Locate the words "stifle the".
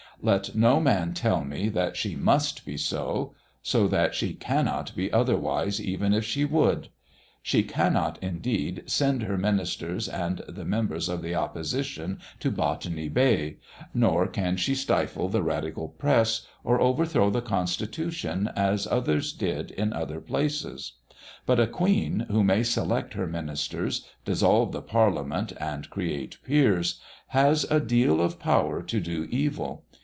14.75-15.41